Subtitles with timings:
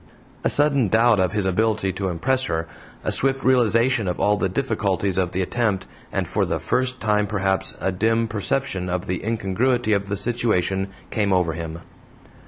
[0.43, 2.67] A sudden doubt of his ability to impress her,
[3.03, 7.27] a swift realization of all the difficulties of the attempt, and, for the first time
[7.27, 11.81] perhaps, a dim perception of the incongruity of the situation came over him.